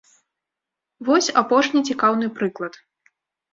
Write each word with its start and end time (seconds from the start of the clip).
Вось 1.09 1.29
апошні 1.43 1.83
цікаўны 1.91 2.33
прыклад. 2.41 2.73